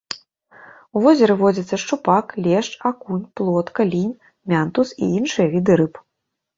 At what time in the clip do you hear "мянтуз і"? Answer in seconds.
4.53-5.15